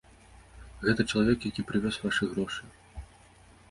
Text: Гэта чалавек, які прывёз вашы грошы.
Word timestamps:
Гэта 0.85 1.01
чалавек, 1.11 1.39
які 1.51 1.61
прывёз 1.71 2.03
вашы 2.09 2.23
грошы. 2.35 2.63